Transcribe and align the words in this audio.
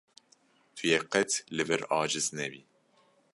Tu 0.75 0.83
yê 0.91 0.99
qet 1.11 1.31
li 1.55 1.63
vir 1.69 1.81
aciz 1.99 2.27
nebî. 2.39 2.61